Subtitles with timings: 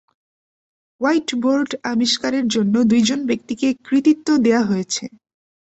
[1.01, 5.03] White board আবিষ্কারের জন্য দুইজন ব্যক্তিকে কৃতিত্ব দেয়া হয়েছে।